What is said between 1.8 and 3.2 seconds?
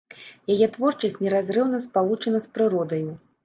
спалучана з прыродаю.